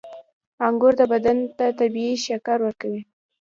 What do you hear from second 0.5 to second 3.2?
•انګور بدن ته طبیعي شکر ورکوي.